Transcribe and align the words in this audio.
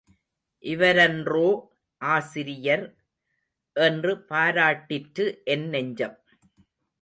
இவரன்றோ, 0.63 1.49
ஆசிரியர் 2.01 2.85
என்று 3.75 4.15
பாராட்டிற்று 4.29 5.43
என் 5.43 5.67
நெஞ்சம். 5.69 6.17